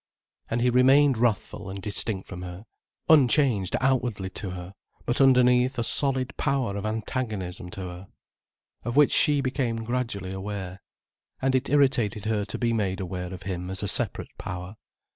And 0.49 0.63
he 0.63 0.71
remained 0.71 1.19
wrathful 1.19 1.69
and 1.69 1.79
distinct 1.79 2.27
from 2.27 2.41
her, 2.41 2.65
unchanged 3.07 3.75
outwardly 3.79 4.31
to 4.31 4.49
her, 4.49 4.73
but 5.05 5.21
underneath 5.21 5.77
a 5.77 5.83
solid 5.83 6.35
power 6.37 6.75
of 6.75 6.87
antagonism 6.87 7.69
to 7.69 7.81
her. 7.81 8.07
Of 8.83 8.95
which 8.95 9.11
she 9.11 9.41
became 9.41 9.83
gradually 9.83 10.31
aware. 10.33 10.81
And 11.39 11.53
it 11.53 11.69
irritated 11.69 12.25
her 12.25 12.45
to 12.45 12.57
be 12.57 12.73
made 12.73 12.99
aware 12.99 13.31
of 13.31 13.43
him 13.43 13.69
as 13.69 13.83
a 13.83 13.87
separate 13.87 14.35
power. 14.39 14.75